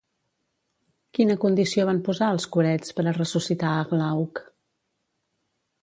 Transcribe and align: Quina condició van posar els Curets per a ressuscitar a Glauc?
Quina 1.17 1.35
condició 1.43 1.85
van 1.91 2.01
posar 2.09 2.31
els 2.37 2.47
Curets 2.57 2.97
per 3.01 3.05
a 3.07 3.15
ressuscitar 3.21 3.75
a 3.75 3.85
Glauc? 3.95 4.45